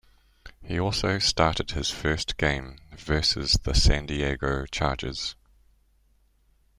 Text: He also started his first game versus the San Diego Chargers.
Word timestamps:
He 0.63 0.79
also 0.79 1.19
started 1.19 1.69
his 1.69 1.91
first 1.91 2.37
game 2.37 2.79
versus 2.97 3.59
the 3.61 3.75
San 3.75 4.07
Diego 4.07 4.65
Chargers. 4.65 5.35